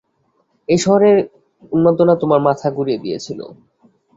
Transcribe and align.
আর 0.03 0.69
এই 0.69 0.79
শহরের 0.83 1.17
উন্মাদনা, 1.71 2.13
তোমার 2.21 2.39
মাথা 2.47 2.67
ঘুরিয়ে 2.77 3.01
দিয়েছিল। 3.03 3.39